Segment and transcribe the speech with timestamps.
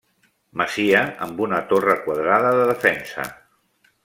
[0.61, 3.31] Masia amb una torre quadrada de defensa.